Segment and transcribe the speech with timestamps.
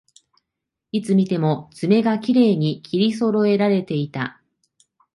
[0.91, 4.41] いつ見ても爪がきれいに切りそろえられていた